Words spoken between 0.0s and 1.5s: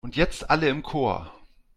Und jetzt alle im Chor!